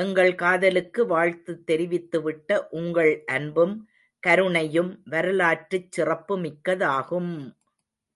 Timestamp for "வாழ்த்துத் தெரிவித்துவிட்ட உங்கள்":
1.06-3.12